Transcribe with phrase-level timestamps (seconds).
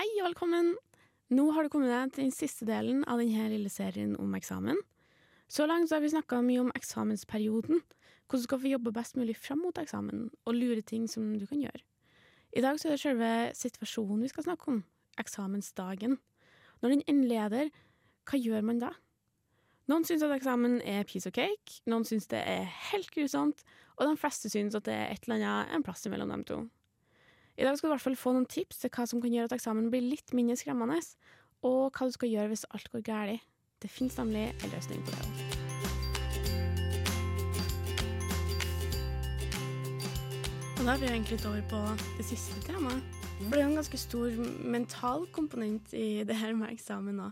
[0.00, 0.70] Hei og velkommen!
[1.28, 4.78] Nå har du kommet deg til den siste delen av denne lille serien om eksamen.
[5.44, 7.82] Så langt så har vi snakka mye om eksamensperioden,
[8.24, 11.44] hvordan du skal få jobbe best mulig fram mot eksamen, og lure ting som du
[11.44, 11.84] kan gjøre.
[12.56, 14.80] I dag så er det selve situasjonen vi skal snakke om,
[15.20, 16.16] eksamensdagen.
[16.80, 17.70] Når den endelig er der,
[18.24, 18.94] hva gjør man da?
[19.92, 23.60] Noen syns at eksamen er piece of cake, noen syns det er helt grusomt,
[24.00, 26.62] og de fleste syns at det er et eller annet en plass mellom dem to.
[27.58, 29.50] I dag skal du i hvert fall få noen tips til hva som kan gjøre
[29.50, 31.00] at eksamen blir litt mindre skremmende,
[31.66, 33.48] og hva du skal gjøre hvis alt går galt.
[33.80, 35.26] Det finnes nemlig en løsning på det.
[40.80, 41.80] Og da er vi egentlig litt over på
[42.16, 43.18] det siste temaet.
[43.40, 44.36] For det er en ganske stor
[44.76, 47.30] mental komponent i det her med eksamen nå.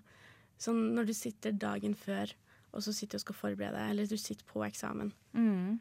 [0.60, 2.32] Sånn når du sitter dagen før,
[2.72, 5.12] og så sitter du og skal forberede deg, eller du sitter på eksamen.
[5.32, 5.78] Mm.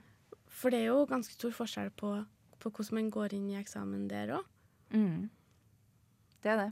[0.48, 2.13] For det er jo ganske stor forskjell på
[2.60, 4.48] på hvordan man går inn i eksamen der òg.
[4.94, 5.28] Mm.
[6.44, 6.70] Det er det.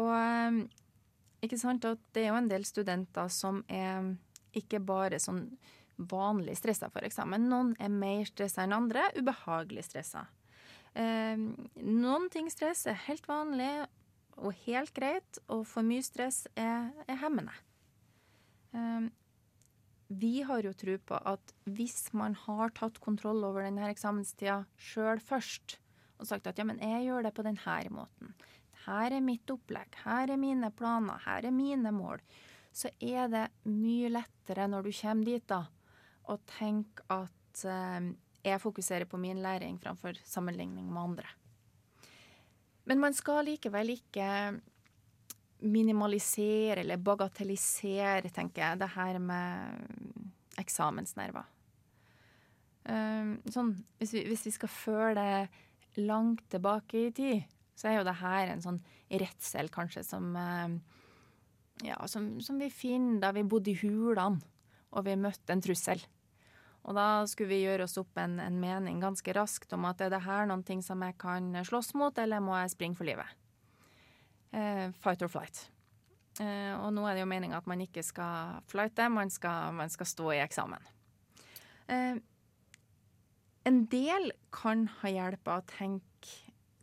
[0.00, 0.62] Og um,
[1.44, 4.12] ikke sant at det er jo en del studenter som er
[4.56, 5.46] ikke bare sånn
[6.10, 7.48] vanlig stressa for eksamen.
[7.50, 10.26] Noen er mer stressa enn andre, ubehagelig stressa.
[10.96, 11.36] Eh,
[11.84, 13.70] noen ting stress er helt vanlig
[14.40, 17.52] og helt greit, og for mye stress er, er hemmende.
[18.72, 19.10] Um,
[20.10, 25.22] vi har jo tro på at hvis man har tatt kontroll over denne eksamenstida sjøl
[25.22, 25.78] først,
[26.18, 28.34] og sagt at ja, men jeg gjør det på denne måten,
[28.86, 32.22] her er mitt opplegg, her er mine planer, her er mine mål,
[32.72, 35.62] så er det mye lettere når du kommer dit, da,
[36.30, 38.10] å tenke at eh,
[38.46, 41.30] jeg fokuserer på min læring framfor sammenligning med andre.
[42.88, 44.26] Men man skal likevel ikke
[45.62, 51.48] minimalisere eller bagatellisere, tenker jeg, det her med eksamensnerver.
[52.90, 57.42] Um, sånn, hvis vi, hvis vi, skal føle det langt tilbake i tid,
[57.76, 58.80] så er jo det her en sånn
[59.20, 60.78] redsel kanskje som uh,
[61.80, 64.42] Ja, som, som, vi finner da vi bodde i hulene
[64.90, 66.02] og vi møtte en trussel.
[66.84, 70.12] Og da skulle vi gjøre oss opp en, en mening ganske raskt om at er
[70.12, 73.39] det her noen ting som jeg kan slåss mot, eller må jeg springe for livet?
[74.52, 75.66] Eh, fight or flight.
[76.40, 79.92] Eh, og nå er det jo meninga at man ikke skal flighte, man skal, man
[79.92, 80.86] skal stå i eksamen.
[81.90, 82.20] Eh,
[83.68, 86.06] en del kan ha hjelp av å tenke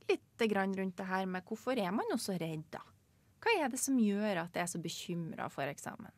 [0.08, 2.84] litt rundt det her med hvorfor er man jo så redd, da?
[3.42, 6.14] Hva er det som gjør at jeg er så bekymra for eksamen?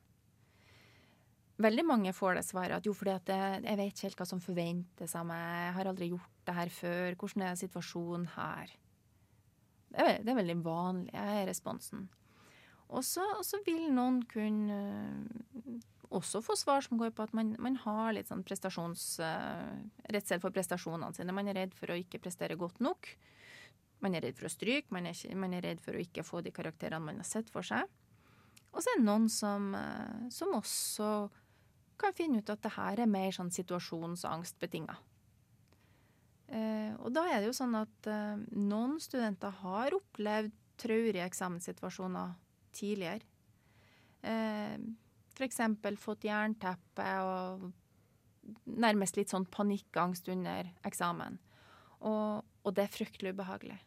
[1.59, 4.27] Veldig mange får det svaret at jo, fordi at jeg, jeg vet ikke helt hva
[4.29, 8.75] som forventes av meg, jeg har aldri gjort det her før, hvordan er situasjonen her?
[9.89, 12.07] Det er, det er veldig vanlig, er responsen.
[12.89, 17.77] Og så vil noen kunne uh, også få svar som går på at man, man
[17.83, 19.03] har litt sånn prestasjons...
[19.22, 21.35] Uh, redsel for prestasjonene sine.
[21.35, 23.11] Man er redd for å ikke prestere godt nok.
[24.01, 26.53] Man er redd for å stryke, man man er redd for å ikke få de
[26.55, 27.85] karakterene man har sett for seg.
[28.69, 31.11] Og så er det noen som, uh, som også
[31.99, 34.95] kan finne ut at det her er mer sånn situasjonsangstbetinga.
[36.49, 42.33] Eh, og da er det jo sånn at eh, noen studenter har opplevd traurige eksamenssituasjoner
[42.75, 43.25] tidligere.
[44.25, 44.77] Eh,
[45.35, 45.61] F.eks.
[46.01, 47.69] fått jernteppe og
[48.65, 51.37] nærmest litt sånn panikkangst under eksamen.
[51.99, 53.77] Og, og det er fryktelig ubehagelig.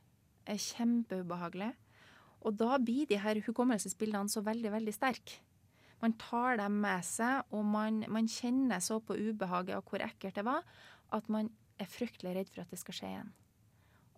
[0.42, 1.72] Det er kjempeubehagelig.
[2.42, 5.40] Og da blir de her hukommelsesbildene så veldig, veldig sterke.
[6.02, 10.40] Man tar dem med seg, og man, man kjenner så på ubehaget og hvor ekkelt
[10.40, 10.64] det var,
[11.14, 11.52] at man
[11.82, 13.32] er fryktelig redd for at det skal skje igjen.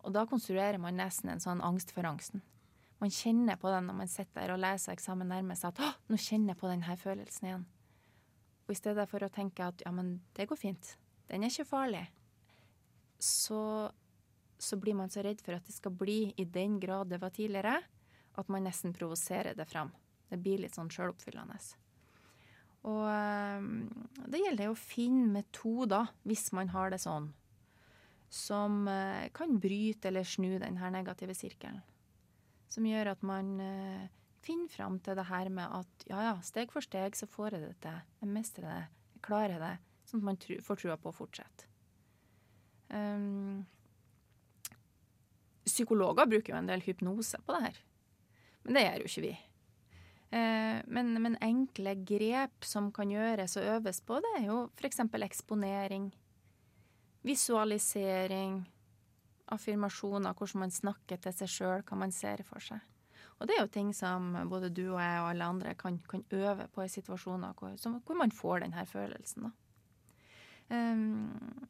[0.05, 2.43] Og da konstruerer man nesten en sånn angst for angsten.
[3.01, 6.19] Man kjenner på den når man sitter der og leser eksamen nærme seg, at nå
[6.21, 7.67] kjenner jeg på denne følelsen igjen'.
[8.65, 10.97] Og i stedet for å tenke at 'ja, men det går fint',
[11.29, 12.07] den er ikke farlig,
[13.19, 13.91] så,
[14.59, 17.31] så blir man så redd for at det skal bli i den grad det var
[17.31, 17.83] tidligere,
[18.37, 19.93] at man nesten provoserer det fram.
[20.29, 21.59] Det blir litt sånn sjøloppfyllende.
[22.85, 23.89] Og ehm,
[24.29, 27.33] det gjelder jo å finne metoder, hvis man har det sånn,
[28.35, 31.83] som eh, kan bryte eller snu denne negative sirkelen.
[32.69, 34.09] Som gjør at man eh,
[34.45, 37.69] finner fram til det her med at ja, ja, steg for steg så får jeg
[37.69, 38.01] det til.
[38.25, 38.83] Jeg mestrer det.
[39.15, 39.77] Jeg klarer det.
[40.11, 41.71] Sånn at man får trua på å fortsette.
[42.91, 43.65] Um,
[45.65, 47.81] psykologer bruker jo en del hypnose på det her.
[48.67, 49.33] Men det gjør jo ikke vi.
[50.35, 55.01] Uh, men, men, enkle grep som kan gjøres og øves på, det er jo f.eks.
[55.23, 56.11] eksponering
[57.25, 58.59] Visualisering,
[59.53, 62.83] affirmasjoner, hvordan man snakker til seg sjøl, hva man ser for seg.
[63.41, 66.23] Og det er jo ting som både du og jeg og alle andre kan, kan
[66.33, 69.51] øve på i situasjoner hvor, som, hvor, man får denne følelsen.
[70.71, 71.67] Um,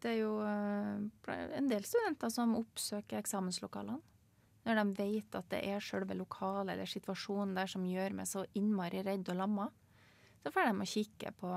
[0.00, 4.00] det er jo uh, en del studenter som oppsøker eksamenslokalene.
[4.64, 8.44] Når de vet at det er selve lokalet eller situasjonen der som gjør meg så
[8.58, 9.68] innmari redd og lamma.
[10.40, 11.50] Så får de å kikke på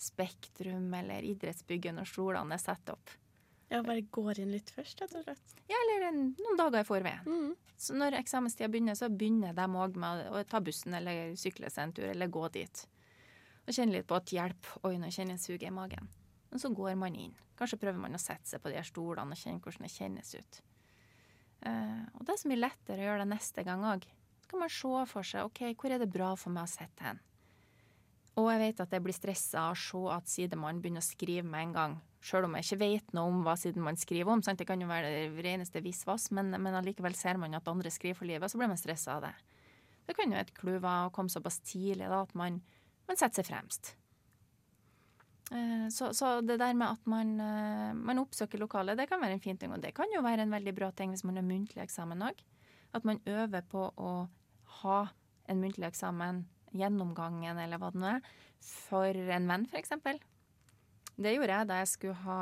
[0.00, 3.12] Spektrum eller Idrettsbygget når stolene er satt opp.
[3.72, 5.54] Ja, bare går inn litt først, rett og slett.
[5.68, 7.24] Ja, eller en, noen dager i forveien.
[7.26, 7.54] Mm.
[7.80, 11.88] Så når eksamenstida begynner, så begynner de òg med å ta bussen eller sykle seg
[11.88, 12.84] en tur eller gå dit.
[13.64, 16.08] Og kjenne litt på at hjelp, oi, nå kjenner jeg suget i magen.
[16.52, 17.34] Men så går man inn.
[17.58, 20.34] Kanskje prøver man å sette seg på de her stolene og kjenne hvordan det kjennes
[20.36, 20.60] ut.
[21.64, 24.04] Uh, og det er så mye lettere å gjøre det neste gang òg.
[24.44, 27.08] Så kan man se for seg OK, hvor er det bra for meg å sitte
[27.08, 27.22] hen?
[28.34, 31.46] Og jeg vet at jeg blir stressa av å se at sidemannen begynner å skrive
[31.46, 31.96] med en gang.
[32.24, 34.42] Sjøl om jeg ikke vet noe om hva sidemannen skriver om.
[34.42, 34.58] Sant?
[34.58, 38.18] Det kan jo være det reneste visvas, men, men allikevel ser man at andre skriver
[38.18, 39.34] for livet, så blir man stressa av det.
[40.08, 42.58] Det kan jo et clou være å komme såpass tidlig da, at man,
[43.08, 43.94] man setter seg fremst.
[45.52, 49.38] Eh, Så, så det der med at man, eh, man oppsøker lokalet, det kan være
[49.38, 49.72] en fin ting.
[49.72, 52.42] Og det kan jo være en veldig bra ting hvis man har muntlig eksamen òg.
[52.94, 54.12] At man øver på å
[54.80, 54.98] ha
[55.48, 58.30] en muntlig eksamen, gjennomgangen eller hva det nå er,
[58.64, 59.94] for en venn, f.eks.
[61.14, 62.38] Det gjorde jeg da jeg skulle ha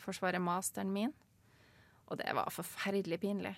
[0.00, 1.12] forsvare masteren min.
[2.10, 3.54] Og det var forferdelig pinlig.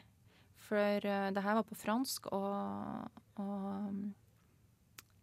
[0.62, 3.06] For uh, det her var på fransk, og,
[3.40, 3.92] og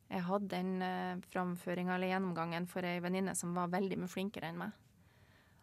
[0.10, 4.50] jeg hadde en uh, framføring eller gjennomgangen for ei venninne som var veldig mye flinkere
[4.50, 4.74] enn meg.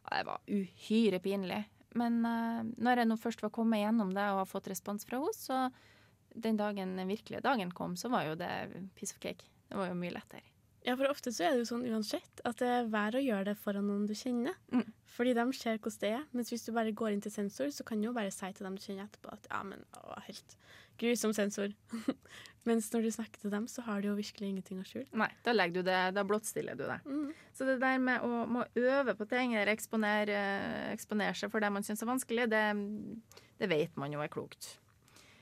[0.04, 1.64] Og det var uhyre pinlig.
[1.98, 5.22] Men uh, når jeg nå først var kommet gjennom det og har fått respons fra
[5.22, 5.64] henne, så
[6.42, 8.52] den dagen den virkelige dagen kom, så var jo det
[8.98, 9.48] piece of cake.
[9.66, 10.44] Det var jo mye lettere.
[10.86, 13.48] Ja, for ofte så er det jo sånn uansett at det er verre å gjøre
[13.48, 14.54] det foran noen du kjenner.
[14.70, 14.86] Mm.
[15.16, 16.26] Fordi de ser hvordan det er.
[16.36, 18.68] Mens hvis du bare går inn til sensor, så kan du jo bare si til
[18.68, 20.54] dem du kjenner etterpå at ja, men å, helt
[21.00, 21.74] grusom sensor.
[22.68, 25.06] Mens når du snakker til dem, så har du jo virkelig ingenting å skjule.
[25.18, 27.00] Nei, da legger du det, da blottstiller du det.
[27.06, 27.28] Mm.
[27.54, 30.40] Så det der med å må øve på ting eller eksponere,
[30.94, 32.64] eksponere seg for det man syns er vanskelig, det,
[33.58, 34.76] det vet man jo er klokt.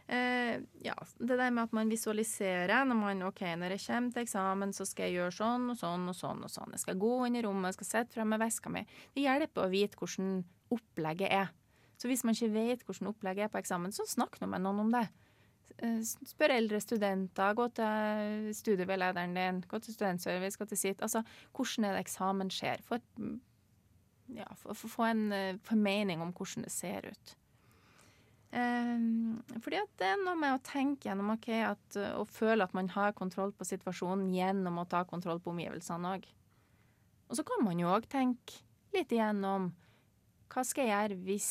[0.06, 4.22] Eh, ja, det der med at man visualiserer når man OK, når jeg kommer til
[4.26, 6.42] eksamen, så skal jeg gjøre sånn og sånn og sånn.
[6.44, 6.74] og sånn.
[6.76, 8.82] Jeg skal gå inn i rommet, jeg skal sitte frem med veska mi.
[9.16, 10.42] Det hjelper å vite hvordan
[10.76, 11.52] opplegget er.
[11.96, 14.82] Så hvis man ikke vet hvordan opplegget er på eksamen, så snakk nå med noen
[14.84, 15.06] om det.
[15.78, 21.00] Eh, Spør eldre studenter, gå til studieveilederen din, gå til studentservice, gå til sitt.
[21.06, 21.22] Altså,
[21.56, 22.82] hvordan er det eksamen skjer?
[22.84, 23.24] Få, et,
[24.36, 27.34] ja, få, få- få en eh, formening om hvordan det ser ut.
[28.54, 32.76] Um, fordi at det er noe med å tenke gjennom ok, at, og føle at
[32.76, 36.28] man har kontroll på situasjonen gjennom å ta kontroll på omgivelsene òg.
[37.26, 38.62] Og så kan man jo òg tenke
[38.94, 39.72] litt igjennom
[40.54, 41.50] hva skal jeg gjøre hvis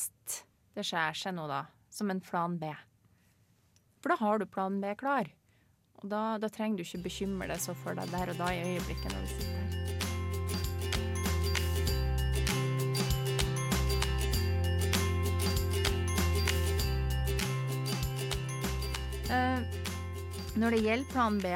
[0.77, 1.65] det skjærer seg nå, da?
[1.91, 2.71] Som en plan B.
[4.00, 5.27] For da har du plan B klar.
[6.00, 8.63] Og da, da trenger du ikke bekymre deg så for deg der og da i
[8.73, 9.82] øyeblikket når du sitter her.
[20.59, 21.50] Når det gjelder plan B,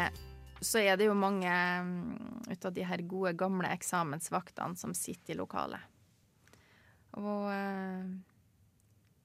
[0.61, 5.35] så er det jo mange mm, ut av de her gode, gamle eksamensvaktene som sitter
[5.35, 5.83] i lokalet.
[7.17, 8.09] Og uh,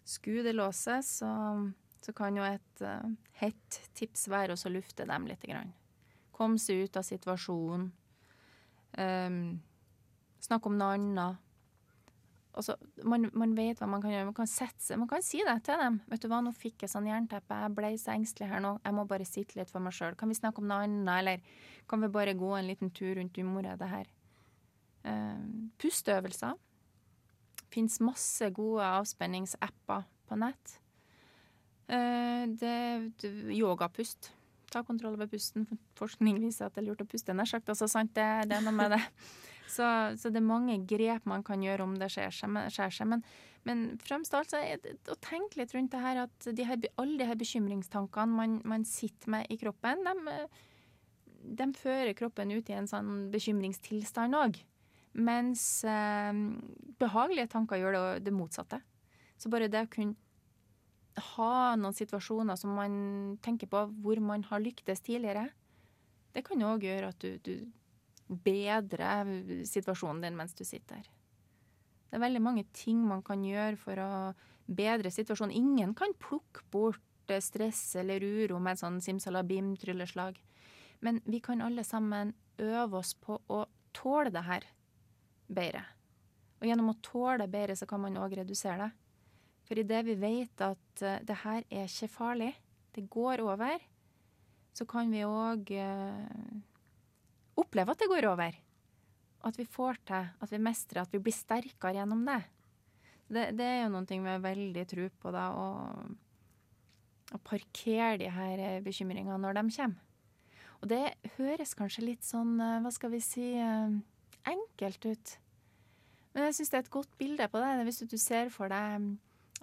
[0.04, 1.32] skulle det låses, så,
[2.04, 3.08] så kan jo et uh,
[3.40, 5.44] hett tips være å lufte dem litt.
[5.48, 5.72] Grann.
[6.32, 7.90] Kom seg ut av situasjonen.
[8.98, 9.42] Um,
[10.42, 11.51] Snakk om noe annet.
[12.52, 12.74] Altså,
[13.08, 14.26] man, man vet hva man kan gjøre.
[14.28, 16.00] Man kan seg, man kan si det til dem.
[16.10, 18.96] Vet du hva, nå fikk jeg sånn jernteppe, jeg ble så engstelig her nå, jeg
[18.96, 20.18] må bare sitte litt for meg sjøl.
[20.20, 23.40] Kan vi snakke om noe annet, eller kan vi bare gå en liten tur rundt
[23.40, 24.10] området her?
[25.06, 26.60] Uh, pusteøvelser.
[27.72, 30.76] Fins masse gode avspenningsapper på nett.
[31.88, 32.76] Uh, det,
[33.22, 34.28] det, yogapust.
[34.72, 35.64] Ta kontroll over pusten.
[35.96, 37.32] Forskning viser at det er lurt å puste.
[37.36, 38.12] Nær sagt, altså, sant?
[38.12, 39.00] Det, det er noe med det.
[39.72, 39.86] Så,
[40.20, 42.50] så det er mange grep man kan gjøre om det skjer seg.
[42.52, 43.08] Men, skjer seg.
[43.08, 43.22] men,
[43.68, 47.16] men fremst alt er det å tenke litt rundt det her at de her, alle
[47.20, 50.36] de her bekymringstankene man, man sitter med i kroppen, de,
[51.62, 54.60] de fører kroppen ut i en sånn bekymringstilstand òg.
[55.12, 56.32] Mens eh,
[57.00, 58.80] behagelige tanker gjør det, det motsatte.
[59.40, 60.16] Så bare det å kunne
[61.34, 62.94] ha noen situasjoner som man
[63.44, 65.50] tenker på hvor man har lyktes tidligere,
[66.32, 67.54] det kan òg gjøre at du, du
[68.44, 71.04] bedrer situasjonen din mens du sitter.
[72.08, 74.10] Det er veldig mange ting man kan gjøre for å
[74.68, 75.54] bedre situasjonen.
[75.56, 80.36] Ingen kan plukke bort eh, stress eller uro med et sånn simsalabim-trylleslag.
[81.02, 83.64] Men vi kan alle sammen øve oss på å
[83.96, 84.66] tåle det her
[85.48, 85.86] bedre.
[86.60, 88.90] Og gjennom å tåle bedre, så kan man òg redusere det.
[89.66, 92.52] For idet vi vet at uh, det her er ikke farlig,
[92.94, 93.80] det går over,
[94.76, 95.72] så kan vi òg
[97.58, 98.58] oppleve at det går over.
[99.42, 102.40] At vi får til, at vi mestrer, at vi blir sterkere gjennom det.
[103.32, 105.48] Det, det er jo noen ting vi har veldig tro på, da.
[107.32, 110.08] Å parkere de her eh, bekymringene når de kommer.
[110.82, 113.94] Og det høres kanskje litt sånn, eh, hva skal vi si, eh,
[114.52, 115.36] enkelt ut.
[116.32, 117.70] Men jeg syns det er et godt bilde på det.
[117.86, 119.12] Hvis du ser for deg mm,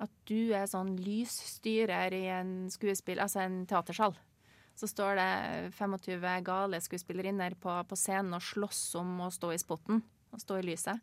[0.05, 4.15] at du er sånn lysstyrer i en skuespill, altså en teatersal.
[4.79, 5.29] Så står det
[5.75, 9.99] 25 gale skuespillerinner på, på scenen og slåss om å stå i spotten
[10.31, 11.01] og stå i lyset.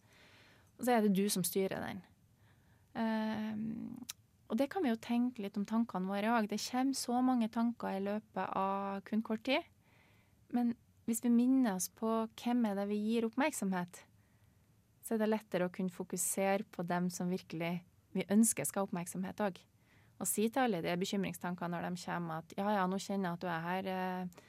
[0.78, 2.00] Og så er det du som styrer den.
[2.96, 4.06] Uh,
[4.46, 6.48] og det kan vi jo tenke litt om tankene våre òg.
[6.48, 9.64] Det kommer så mange tanker i løpet av kun kort tid.
[10.54, 10.72] Men
[11.06, 14.04] hvis vi minner oss på hvem er det vi gir oppmerksomhet,
[15.06, 17.76] så er det lettere å kunne fokusere på dem som virkelig
[18.16, 19.58] vi ønsker skal ha oppmerksomhet òg.
[20.16, 23.36] Og si til alle de bekymringstankene når de kommer at ja, ja, nå kjenner jeg
[23.36, 24.44] at du er her, eh,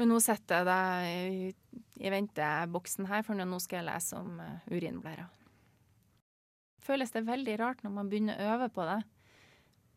[0.00, 4.70] men nå setter jeg deg i, venteboksen her, for nå skal jeg lese om uh,
[4.72, 5.26] urinblæra.
[6.80, 9.00] Føles det veldig rart når man begynner å øve på det,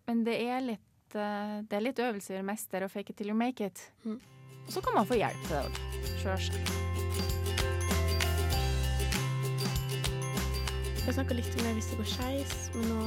[0.10, 3.32] men det er litt, uh, det er litt øvelse gjør mester og fake it till
[3.32, 3.86] you make it.
[4.04, 4.20] Mm.
[4.66, 5.80] Og så kan man få hjelp til det òg,
[6.26, 7.33] sjølsagt.
[11.04, 12.98] Har snakka litt om det hvis det går skeis, men nå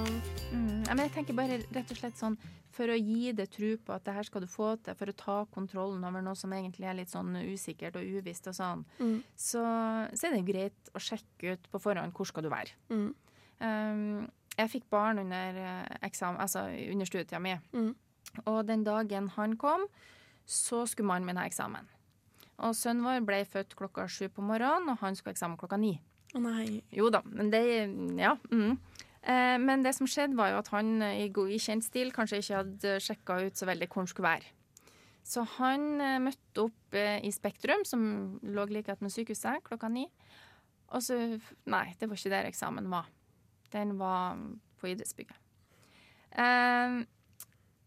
[0.53, 2.35] mm, men Jeg tenker bare rett og slett sånn
[2.77, 5.15] for å gi det tro på at det her skal du få til, for å
[5.17, 9.15] ta kontrollen over noe som egentlig er litt sånn usikkert og uvisst og sånn, mm.
[9.33, 9.63] så,
[10.13, 12.77] så, er det greit å sjekke ut på forhånd hvor skal du være.
[12.93, 13.07] Mm.
[13.65, 14.27] Um,
[14.59, 17.95] jeg fikk barn under eh, eksamen, altså under studietida mi, mm.
[18.45, 19.87] og den dagen han kom,
[20.45, 21.89] så skulle mannen min ha eksamen.
[22.61, 25.81] Og sønnen vår ble født klokka sju på morgenen, og han skulle ha eksamen klokka
[25.81, 25.95] ni.
[26.35, 26.83] Å nei.
[26.95, 27.63] Jo da, men det
[28.19, 28.37] Ja.
[28.51, 28.79] Mm.
[29.27, 32.61] Eh, men det som skjedde, var jo at han i, i kjent stil kanskje ikke
[32.61, 34.53] hadde sjekka ut så veldig hvor han skulle være.
[35.27, 40.07] Så han eh, møtte opp eh, i Spektrum, som lå like ved sykehuset, klokka ni.
[40.95, 41.19] Og så
[41.67, 43.11] Nei, det var ikke der eksamen var.
[43.75, 44.39] Den var
[44.79, 45.43] på idrettsbygget.
[46.39, 47.03] Eh,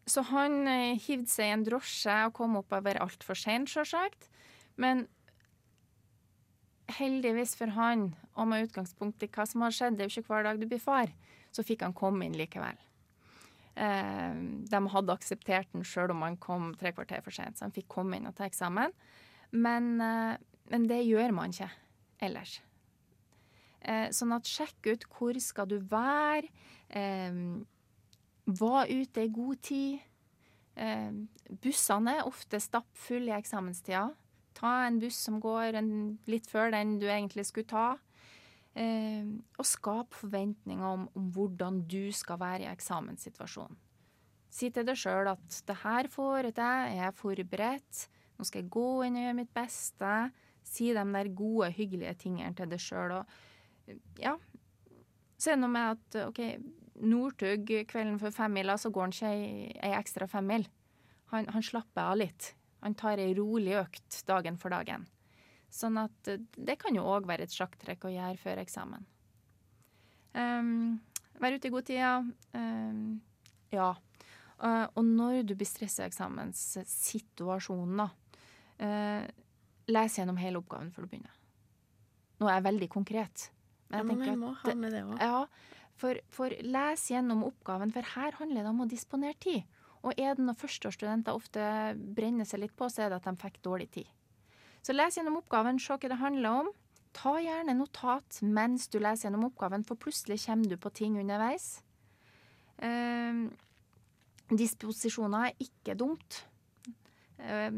[0.09, 4.27] så han eh, hivde seg i en drosje og kom oppover altfor seint, sjølsagt.
[4.79, 5.05] Men
[6.97, 10.33] heldigvis for han, og med utgangspunkt i hva som har skjedd, det er jo ikke
[10.33, 11.11] hver dag du blir far,
[11.53, 12.77] så fikk han komme inn likevel.
[13.79, 17.75] Eh, de hadde akseptert den sjøl om han kom tre kvarter for sent, så han
[17.75, 18.95] fikk komme inn og ta eksamen.
[19.55, 20.35] Men, eh,
[20.73, 21.69] men det gjør man ikke
[22.21, 22.59] ellers.
[23.81, 26.49] Eh, sånn at sjekk ut hvor skal du være.
[28.49, 29.99] Var ute i god tid.
[31.61, 34.09] Bussene er ofte stappfulle i eksamenstida.
[34.59, 35.79] Ta en buss som går
[36.29, 37.87] litt før den du egentlig skulle ta.
[38.77, 39.25] Eh,
[39.57, 43.79] og skap forventninger om, om, hvordan du skal være i eksamenssituasjonen.
[44.49, 48.05] Si til deg sjøl at det her får jeg til, jeg er forberedt,
[48.37, 50.13] nå skal jeg gå inn og gjøre mitt beste.
[50.65, 53.19] Si de der gode, hyggelige tingene til deg sjøl.
[53.19, 54.35] Og ja,
[55.37, 56.41] så er det noe med at OK,
[56.99, 60.65] Northug kvelden før femmila, så går han ikke ei, ei ekstra femmil.
[61.33, 62.53] Han, han slapper av litt.
[62.83, 65.05] Han tar ei rolig økt dagen for dagen.
[65.73, 69.05] Sånn at eh, det kan jo òg være et sjakktrekk å gjøre før eksamen.
[70.33, 70.99] Um,
[71.41, 72.31] vær ute i god tid.
[72.53, 73.19] Um,
[73.73, 73.91] ja.
[74.59, 78.09] Uh, og når du blir stressa i eksamenssituasjonen, da,
[78.83, 79.27] uh,
[79.89, 81.35] les gjennom hele oppgaven før du begynner.
[82.39, 83.49] Nå er jeg veldig konkret.
[83.89, 85.21] Men jeg ja, men vi må ha med det òg.
[85.21, 85.43] Ja,
[85.99, 89.78] for, for les gjennom oppgaven, for her handler det om å disponere tid.
[90.07, 91.63] Og er det når førsteårsstudenter ofte
[92.15, 94.07] brenner seg litt på, så er det at de fikk dårlig tid.
[94.85, 96.69] Så les gjennom oppgaven, se hva det handler om.
[97.15, 101.81] Ta gjerne notat mens du leser gjennom oppgaven, for plutselig kommer du på ting underveis.
[102.79, 103.43] Eh,
[104.55, 106.43] disposisjoner er ikke dumt.
[107.39, 107.71] Eh,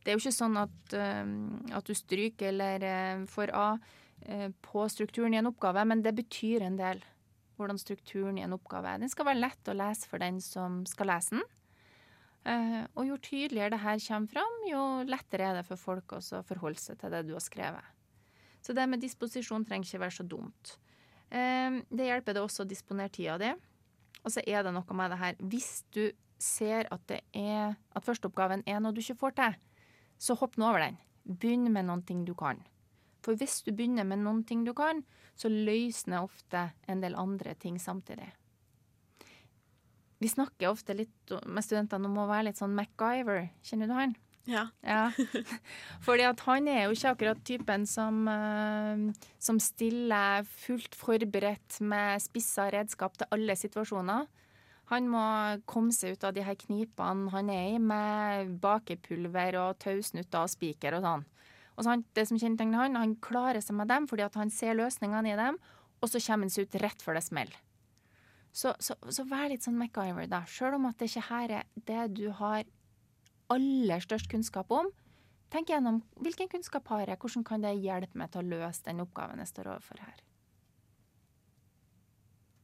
[0.00, 1.32] det er jo ikke sånn at, eh,
[1.76, 6.14] at du stryker eller uh, får A uh, på strukturen i en oppgave, men det
[6.16, 7.02] betyr en del
[7.60, 9.00] hvordan strukturen i en oppgave er.
[9.02, 11.48] Den skal være lett å lese for den som skal lese den.
[12.40, 16.38] Uh, og jo tydeligere det her kommer fram, jo lettere er det for folk også
[16.38, 17.98] å forholde seg til det du har skrevet.
[18.64, 20.72] Så det med disposisjon trenger ikke være så dumt.
[21.28, 23.52] Uh, det hjelper det også å disponere tida di.
[24.24, 28.04] Og så er det noe med det her Hvis du ser at det er at
[28.04, 29.56] førsteoppgaven er noe du ikke får til,
[30.20, 30.98] så hopp nå over den.
[31.24, 32.60] Begynn med ting du kan.
[33.24, 35.02] For hvis du begynner med noen ting du kan,
[35.36, 38.28] så løsner ofte en del andre ting samtidig.
[40.20, 43.46] Vi snakker ofte litt med studentene om å være litt sånn MacGyver.
[43.64, 44.18] Kjenner du han?
[44.48, 44.66] Ja.
[44.84, 45.06] ja.
[46.06, 52.20] Fordi at han er jo ikke akkurat typen som, uh, som stiller fullt forberedt med
[52.24, 54.28] spissa redskap til alle situasjoner.
[54.90, 55.24] Han må
[55.70, 60.50] komme seg ut av de her knipene han er i, med bakepulver og tausnutter og
[60.50, 61.28] spiker og sånn.
[61.76, 64.52] Og så han, det som kjennetegner han, han klarer seg med dem fordi at han
[64.52, 65.58] ser løsningene i dem,
[66.00, 67.58] og så kommer han seg ut rett før det smeller.
[68.52, 70.42] Så, så, så vær litt sånn MacGyver, da.
[70.50, 72.64] Sjøl om at det ikke her er det du har
[73.50, 74.90] aller størst kunnskap om.
[75.50, 79.02] Tenk gjennom hvilken kunnskap har jeg, hvordan kan det hjelpe meg til å løse den
[79.02, 80.22] oppgaven jeg står overfor her.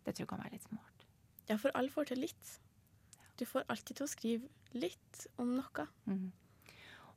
[0.07, 1.07] Det tror jeg kan være litt smart.
[1.47, 2.53] Ja, for alle får til litt.
[3.39, 5.87] Du får alltid til å skrive litt om noe.
[6.07, 6.31] Mhm.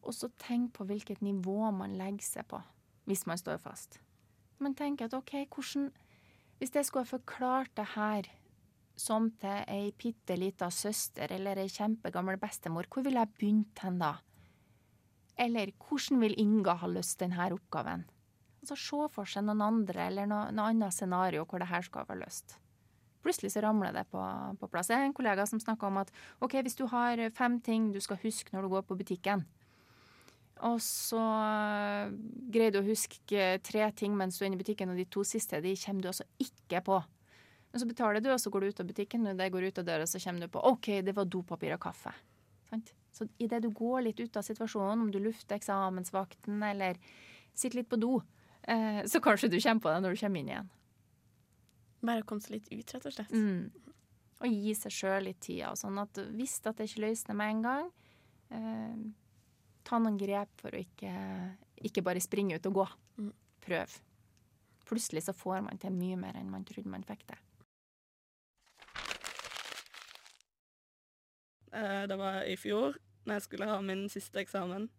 [0.03, 2.61] Og så tenk på hvilket nivå man legger seg på
[3.09, 3.97] hvis man står fast.
[4.61, 5.89] Man tenker at OK, hvordan
[6.59, 8.27] Hvis jeg skulle ha forklart det her
[8.99, 13.99] som til ei bitte lita søster eller ei kjempegammel bestemor, hvor ville jeg begynt hen
[14.01, 14.17] da?
[15.39, 18.03] Eller hvordan vil Inga ha løst denne oppgaven?
[18.59, 22.09] Altså Se for seg noen andre eller noe, noe annet scenario hvor det her skal
[22.09, 22.57] være løst.
[23.23, 24.19] Plutselig så ramler det på,
[24.59, 24.89] på plass.
[24.91, 26.11] Jeg har en kollega som snakker om at
[26.43, 29.45] ok, hvis du har fem ting du skal huske når du går på butikken,
[30.67, 32.15] og så øh,
[32.51, 35.23] greier du å huske tre ting mens du er inne i butikken, og de to
[35.27, 36.99] siste de kommer du altså ikke på.
[37.69, 39.81] Men så betaler du, og så går du ut av butikken, og det går ut
[39.81, 42.13] av døra, så kommer du på OK, det var dopapir og kaffe.
[42.69, 42.91] Sant?
[43.13, 46.99] Så idet du går litt ut av situasjonen, om du lufter eksamensvakten eller
[47.53, 48.19] sitter litt på do,
[48.63, 50.73] eh, så kanskje du kommer på det når du kommer inn igjen.
[51.99, 53.33] Bare å komme seg litt ut, rett og slett.
[53.33, 53.95] Mm.
[54.39, 55.65] Og gi seg sjøl litt tid.
[55.77, 57.89] Sånn at hvis at det ikke løsner med en gang,
[58.55, 59.01] eh,
[59.87, 61.13] ta noen grep for å ikke,
[61.89, 62.87] ikke bare springe ut og gå.
[63.19, 63.33] Mm.
[63.65, 63.99] Prøv.
[64.89, 67.41] Plutselig så får man til mye mer enn man trodde man fikk til.
[71.73, 74.89] Eh, Det var i fjor, når jeg skulle ha min siste eksamen,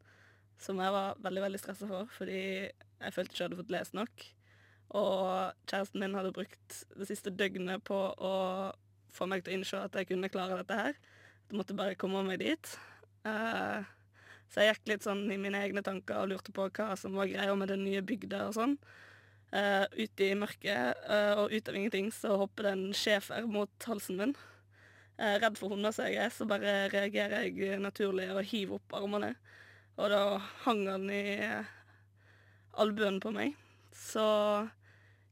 [0.60, 3.96] som jeg var veldig veldig stressa for, fordi jeg følte ikke jeg hadde fått lest
[3.96, 4.26] nok.
[4.90, 8.34] Og kjæresten min hadde brukt det siste døgnet på å
[9.10, 10.98] få meg til å innse at jeg kunne klare dette her.
[11.50, 12.72] Jeg måtte bare komme meg dit.
[13.26, 13.86] Eh,
[14.50, 17.30] Så jeg gikk litt sånn i mine egne tanker og lurte på hva som var
[17.30, 18.76] greia med den nye bygda og sånn.
[19.50, 23.86] Uh, ute i mørket uh, og ut av ingenting så hopper det en schæfer mot
[23.86, 24.34] halsen min.
[25.20, 28.94] Er redd for hunder, så jeg er, så bare reagerer jeg naturlig og hiver opp
[28.96, 29.34] armene.
[30.00, 30.22] Og da
[30.64, 31.24] hang han i
[32.80, 33.58] albuen på meg.
[33.92, 34.24] Så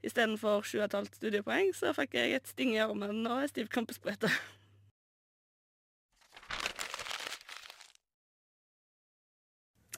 [0.05, 4.31] istedenfor 7,5 studiepoeng, så fikk jeg et sting i armen og ei stiv krampesprøyte.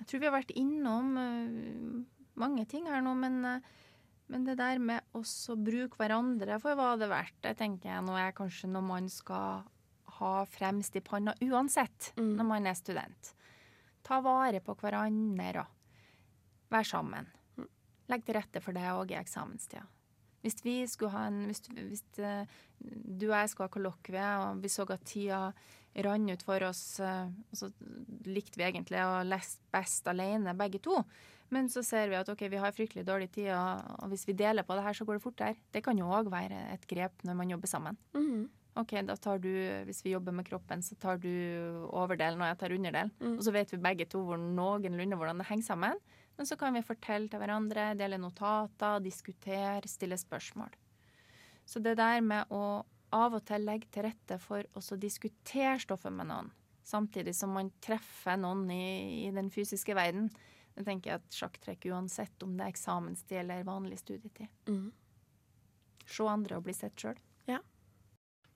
[0.01, 2.01] Jeg tror vi har vært innom eh,
[2.41, 3.61] mange ting her nå, men, eh,
[4.33, 8.07] men det der med også bruke hverandre for hva det er verdt, det tenker jeg
[8.07, 9.67] nå er kanskje noe man skal
[10.21, 12.35] ha fremst i panna uansett Mm.
[12.37, 13.35] når man er student.
[14.05, 15.67] Ta vare på hverandre og
[16.73, 17.29] vær sammen.
[18.11, 19.85] Legg til rette for det òg i eksamenstida.
[20.43, 22.47] Hvis vi skulle ha en Hvis, hvis eh,
[22.81, 25.53] du og jeg skulle ha kollokvie, og vi så at tida
[25.95, 27.71] rant ut for oss, eh, og så
[28.27, 31.03] likte vi egentlig å lese best alene, begge to.
[31.51, 34.67] Men så ser vi at ok, vi har fryktelig dårlig tid, og, hvis vi deler
[34.67, 35.59] på det her, så går det fortere.
[35.75, 38.01] Det kan jo òg være et grep når man jobber sammen.
[38.15, 38.49] Mhm.
[38.79, 39.51] Ok, da tar du,
[39.85, 41.29] Hvis vi jobber med kroppen, så tar du
[41.91, 43.11] overdelen, og jeg tar underdelen.
[43.19, 43.37] Mm.
[43.37, 45.99] Og så vet vi begge to hvor noenlunde hvordan det henger sammen.
[46.39, 50.71] Men så kan vi fortelle til hverandre, dele notater, diskutere, stille spørsmål.
[51.67, 52.85] Så det der med å
[53.17, 56.51] av og til legge til rette for å diskutere stoffet med noen,
[56.87, 60.31] samtidig som man treffer noen i, i den fysiske verden,
[60.77, 64.49] det tenker jeg at sjakktrekk uansett om det er eksamenstid eller vanlig studietid.
[64.71, 64.93] Mm.
[66.07, 67.19] Se andre og bli sett sjøl.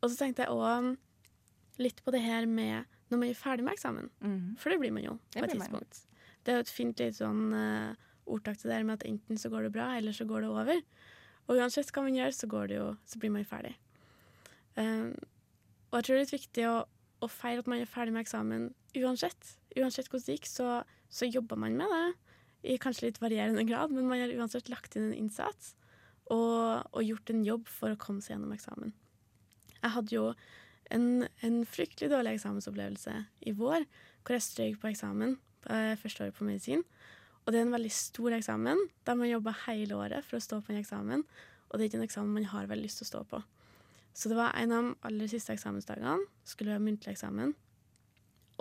[0.04, 3.76] Og så tenkte jeg òg litt på det her med når man er ferdig med
[3.76, 4.10] eksamen.
[4.20, 4.54] Mm.
[4.60, 6.00] For det blir man jo Det på et tidspunkt.
[6.44, 7.94] Det er jo et fint litt sånn uh,
[8.28, 10.82] ordtak til det med at enten så går det bra, eller så går det over.
[11.48, 13.72] Og uansett hva man gjør, så, går det jo, så blir man jo ferdig.
[14.76, 15.14] Um,
[15.90, 16.74] og jeg tror det er litt viktig å,
[17.22, 19.54] å feire at man er ferdig med eksamen uansett.
[19.78, 20.68] Uansett hvordan det gikk, så,
[21.12, 22.34] så jobber man med det.
[22.74, 25.74] I kanskje litt varierende grad, men man har uansett lagt inn en innsats
[26.32, 28.94] og, og gjort en jobb for å komme seg gjennom eksamen.
[29.76, 30.28] Jeg hadde jo
[30.94, 33.84] en, en fryktelig dårlig eksamensopplevelse i vår,
[34.24, 35.36] hvor jeg strøyk på eksamen
[35.68, 36.84] eh, første året på medisin.
[37.44, 40.62] Og det er en veldig stor eksamen, der man jobber hele året for å stå
[40.64, 41.26] på en eksamen.
[41.68, 43.42] Og det er ikke en eksamen man har veldig lyst til å stå på.
[44.14, 46.22] Så det var en av de aller siste eksamensdagene.
[46.46, 47.54] Skulle ha muntlig eksamen.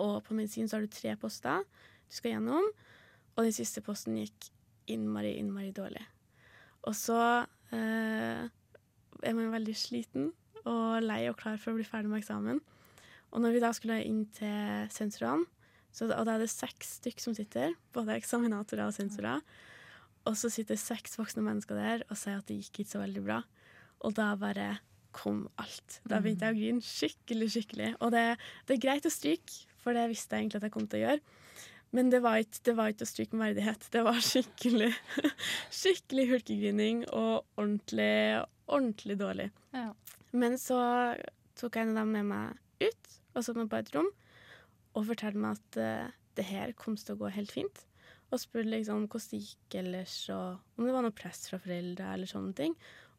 [0.02, 1.62] Og på medisin så har du tre poster
[2.04, 2.66] du skal gjennom,
[3.34, 4.50] og den siste posten gikk
[4.92, 6.02] innmari, innmari dårlig.
[6.84, 7.18] Og så
[7.72, 10.28] eh, er man veldig sliten
[10.68, 12.60] og lei og klar for å bli ferdig med eksamen.
[13.32, 15.48] Og når vi da skulle inn til sensorene,
[15.94, 19.42] så, og da er det seks stykk som sitter, både eksaminatorer og sensorer,
[20.26, 23.22] og så sitter seks voksne mennesker der og sier at det gikk ikke så veldig
[23.26, 23.42] bra.
[24.02, 24.68] Og da bare
[25.14, 26.00] kom alt.
[26.08, 27.92] Da begynte jeg å grine skikkelig, skikkelig.
[28.00, 28.24] Og det,
[28.66, 31.06] det er greit å stryke, for det visste jeg egentlig at jeg kom til å
[31.06, 31.40] gjøre.
[31.94, 33.86] Men det var ikke, det var ikke å stryke med verdighet.
[33.94, 34.90] Det var skikkelig,
[35.82, 39.48] skikkelig hulkegrining og ordentlig, ordentlig dårlig.
[39.76, 39.92] Ja.
[40.34, 40.80] Men så
[41.60, 44.10] tok en av dem med meg ut og satte meg på et rom
[44.94, 47.84] og fortalte meg at uh, det her kom til å gå helt fint.
[48.32, 52.10] Og spurte liksom hvordan det gikk ellers, og om det var noe press fra foreldre
[52.16, 52.74] eller sånne ting.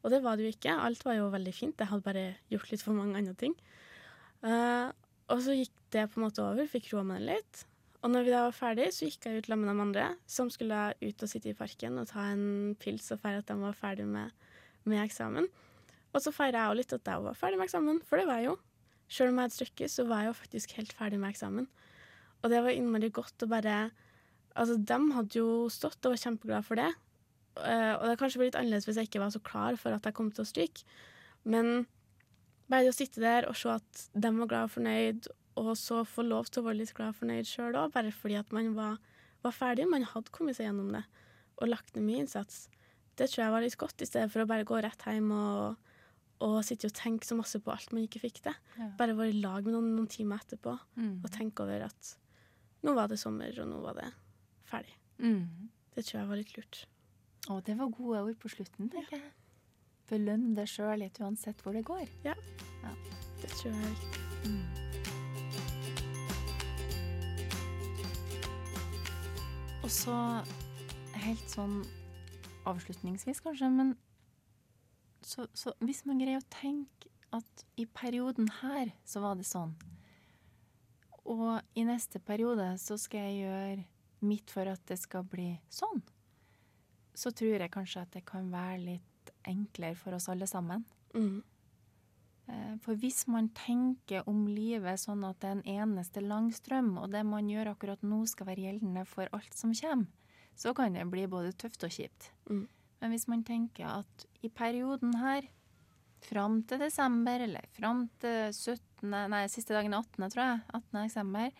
[0.06, 0.74] Og det var det jo ikke.
[0.86, 1.80] Alt var jo veldig fint.
[1.82, 3.56] Jeg hadde bare gjort litt for mange andre ting.
[4.46, 4.94] Uh,
[5.34, 7.64] og så gikk det på en måte over, fikk roa meg litt.
[8.06, 10.50] Og når vi da var ferdig, så gikk jeg ut sammen med de andre, som
[10.52, 13.74] skulle ut og sitte i parken og ta en pils og feire at de var
[13.74, 14.30] ferdig med,
[14.86, 15.48] med eksamen.
[16.14, 18.38] Og så feira jeg òg litt at jeg var ferdig med eksamen, for det var
[18.38, 18.54] jeg jo.
[19.10, 21.66] Sjøl om jeg hadde strøkket, så var jeg jo faktisk helt ferdig med eksamen.
[22.44, 23.78] Og det var innmari godt å bare
[24.56, 26.86] Altså, de hadde jo stått og var kjempeglade for det.
[27.56, 30.04] Eh, og det kanskje kanskje litt annerledes hvis jeg ikke var så klar for at
[30.04, 30.84] jeg kom til å stryke.
[31.48, 31.86] Men
[32.68, 36.02] bare det å sitte der og se at de var glad og fornøyd, og så
[36.04, 38.74] få lov til å være litt glad og fornøyd sjøl òg, bare fordi at man
[38.76, 38.98] var,
[39.44, 41.04] var, ferdig, man hadde kommet seg gjennom det
[41.56, 42.66] og lagt ned mye innsats,
[43.16, 45.78] det tror jeg var litt godt, i stedet for å bare gå rett hjem og,
[46.44, 48.58] og sitte og tenke så masse på alt man ikke fikk til.
[48.76, 48.90] Ja.
[48.98, 51.22] Bare være i lag med noen, noen timer etterpå Mm.
[51.24, 52.10] og tenke over at
[52.84, 54.10] nå var det sommer, og nå var det
[54.68, 54.92] ferdig.
[55.16, 55.70] Mm.
[55.96, 56.82] Det tror jeg var litt lurt.
[57.50, 59.30] Og det var gode ord på slutten, tenker jeg.
[60.10, 62.06] Belønn deg sjøl litt uansett hvor det går.
[62.26, 62.34] Ja,
[63.42, 64.20] Det tror jeg er viktig.
[64.46, 64.86] Mm.
[69.86, 70.16] Og så
[71.22, 71.84] helt sånn
[72.66, 73.94] avslutningsvis, kanskje, men
[75.22, 79.76] så, så hvis man greier å tenke at i perioden her så var det sånn,
[81.26, 83.86] og i neste periode så skal jeg gjøre
[84.26, 86.02] mitt for at det skal bli sånn,
[87.16, 90.84] så tror jeg kanskje at det kan være litt enklere for oss alle sammen.
[91.16, 91.42] Mm.
[92.46, 96.94] Eh, For hvis man tenker om livet sånn at det er en eneste lang strøm,
[97.00, 100.06] og det man gjør akkurat nå skal være gjeldende for alt som kommer,
[100.56, 102.30] så kan det bli både tøft og kjipt.
[102.48, 102.64] Mm.
[103.00, 105.48] Men hvis man tenker at i perioden her,
[106.26, 111.02] fram til desember, eller fram til 17., nei, siste dagen er 18., tror jeg, 18.
[111.02, 111.58] desember,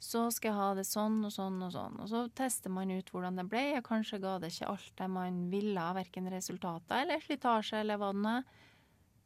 [0.00, 1.98] så skal jeg ha det sånn og sånn og sånn.
[2.00, 5.08] Og så tester man ut hvordan det ble, og kanskje ga det ikke alt det
[5.12, 8.46] man ville, verken resultater eller slitasje eller hva det nå er.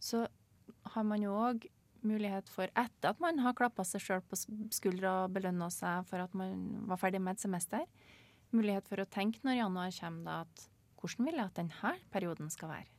[0.03, 0.25] Så
[0.97, 1.69] har man jo òg
[2.05, 4.37] mulighet for, etter at man har klappa seg sjøl på
[4.75, 7.87] skuldra og belønna seg for at man var ferdig med et semester,
[8.55, 10.67] mulighet for å tenke når januar kommer, da, at
[11.01, 12.91] hvordan vil jeg at denne perioden skal være?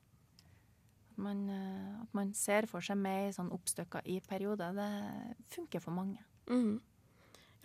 [1.11, 5.83] At man, eh, at man ser for seg mer sånn oppstykka i perioder, det funker
[5.83, 6.23] for mange.
[6.47, 6.79] Mhm.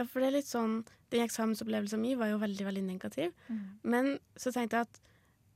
[0.00, 0.80] Ja, for det er litt sånn
[1.12, 3.32] Den eksamensopplevelsen min var jo veldig, veldig negativ.
[3.82, 5.00] Men så tenkte jeg at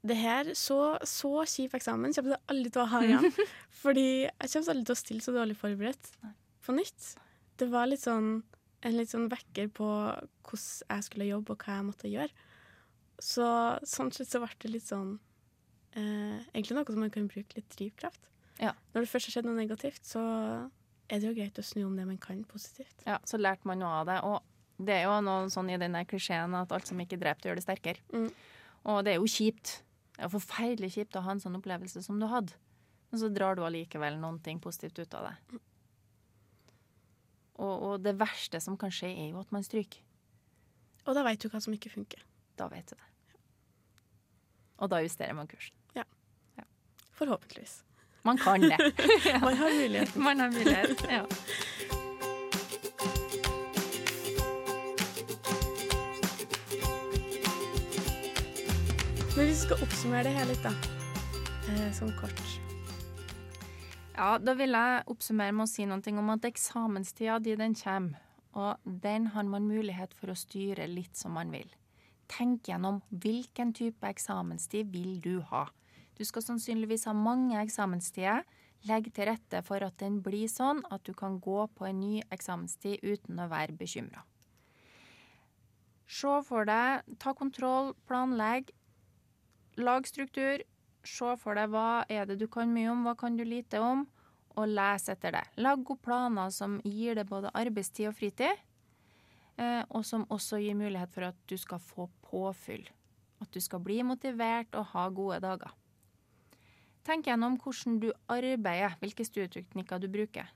[0.05, 3.31] det her, så, så kjip eksamen kommer jeg aldri til å ha igjen.
[3.85, 6.11] Fordi jeg kommer aldri til å stille så dårlig forberedt
[6.67, 7.15] på nytt.
[7.57, 8.43] Det var litt sånn
[8.85, 12.51] en litt sånn vekker på hvordan jeg skulle jobbe, og hva jeg måtte gjøre.
[13.23, 13.47] Så
[13.89, 15.13] sånn sett så ble det litt sånn
[15.95, 18.27] eh, Egentlig noe som man kan bruke litt drivkraft.
[18.61, 18.75] Ja.
[18.93, 20.21] Når det først har skjedd noe negativt, så
[21.09, 23.05] er det jo greit å snu om det man kan positivt.
[23.07, 24.19] Ja, så lærte man noe av det.
[24.25, 27.61] Og det er jo noe sånn i den klisjeen at alt som ikke dreper, gjør
[27.61, 28.05] det sterkere.
[28.15, 28.31] Mm.
[28.93, 29.77] Og det er jo kjipt.
[30.15, 32.57] Det er jo forferdelig kjipt å ha en sånn opplevelse som du hadde.
[33.11, 35.61] Men så drar du allikevel noen ting positivt ut av det.
[37.63, 40.03] Og, og det verste som kan skje, er jo at man stryker.
[41.05, 42.25] Og da veit du hva som ikke funker.
[42.59, 43.11] Da vet du det.
[44.83, 45.77] Og da justerer man kursen.
[47.15, 47.85] Forhåpentligvis.
[48.25, 48.93] Man kan det.
[49.41, 50.17] Man har mulighet.
[50.27, 51.07] man har mulighet.
[51.11, 51.27] Ja.
[59.37, 60.73] Men hvis vi skal oppsummere det her litt, da.
[61.69, 62.41] Eh, sånn kort.
[64.15, 68.25] Ja, da vil jeg oppsummere med å si noe om at eksamenstida di, den kommer.
[68.55, 71.69] Og den har man mulighet for å styre litt som man vil.
[72.31, 75.67] Tenk gjennom hvilken type eksamenstid vil du ha.
[76.15, 78.45] Du skal sannsynligvis ha mange eksamenstider.
[78.85, 82.15] Legg til rette for at den blir sånn at du kan gå på en ny
[82.35, 84.25] eksamenstid uten å være bekymra.
[86.05, 88.71] Se for deg, ta kontroll, planlegg.
[89.81, 90.63] Lag struktur.
[91.05, 94.05] Se for deg hva er det du kan mye om, hva kan du lite om,
[94.55, 95.43] og les etter det.
[95.61, 98.63] Lag opp planer som gir deg både arbeidstid og fritid,
[99.59, 102.87] eh, og som også gir mulighet for at du skal få påfyll.
[103.43, 105.75] At du skal bli motivert og ha gode dager.
[107.05, 110.49] Tenk gjennom hvordan du arbeider, hvilke studieteknikker du bruker.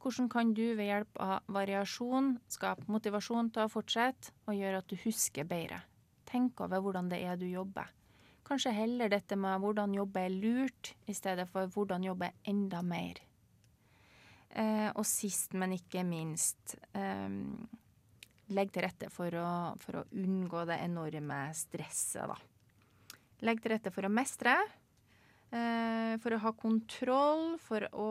[0.00, 4.88] Hvordan kan du ved hjelp av variasjon skape motivasjon til å fortsette, og gjøre at
[4.88, 5.82] du husker bedre?
[6.26, 7.90] Tenk over hvordan det er du jobber.
[8.46, 13.20] Kanskje heller dette med hvordan jobbe er lurt, i stedet for hvordan jobbe enda mer.
[14.56, 17.28] Eh, og sist, men ikke minst, eh,
[18.56, 19.50] legg til rette for å,
[19.82, 22.38] for å unngå det enorme stresset, da.
[23.44, 24.54] Legg til rette for å mestre.
[25.56, 28.10] Eh, for å ha kontroll, for å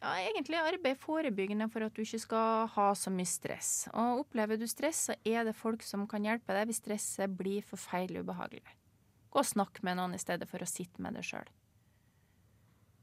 [0.00, 3.70] ja, egentlig arbeide forebyggende for at du ikke skal ha så mye stress.
[3.92, 7.64] Og opplever du stress, så er det folk som kan hjelpe deg hvis stresset blir
[7.66, 8.76] forferdelig ubehagelig.
[9.32, 11.48] Gå og snakk med noen i stedet for å sitte med det sjøl.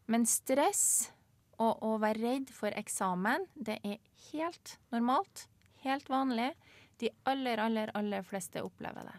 [0.09, 1.11] Men stress
[1.61, 3.99] og å være redd for eksamen, det er
[4.31, 5.47] helt normalt.
[5.83, 6.51] Helt vanlig.
[6.99, 9.15] De aller, aller, aller fleste opplever det.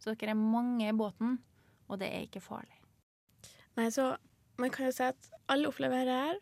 [0.00, 1.38] Så dere er mange i båten,
[1.88, 2.76] og det er ikke farlig.
[3.76, 4.14] Nei, så
[4.60, 6.38] man kan jo si at alle opplever dette her,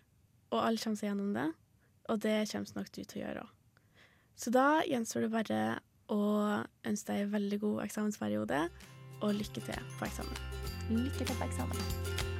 [0.54, 1.48] og alle kommer seg gjennom det.
[2.12, 3.50] Og det kommer nok du til å gjøre òg.
[4.37, 5.62] Så da gjenstår det bare
[6.12, 6.20] å
[6.85, 8.61] ønske deg en veldig god eksamensperiode,
[9.22, 10.46] og lykke til på eksamen.
[10.92, 12.33] Lykke til på eksamen.